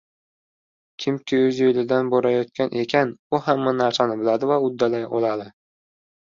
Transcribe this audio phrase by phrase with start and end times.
[1.03, 5.47] Kimki o‘z yo‘lidan borayotgan ekan, u hamma narsani biladi va uddalay oladi.